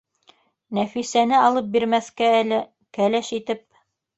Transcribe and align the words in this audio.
Нәфисәне 0.77 1.37
алып 1.41 1.69
бирмәҫкә 1.77 2.33
әле? 2.41 2.63
Кәләш 2.99 3.35
итеп 3.41 3.67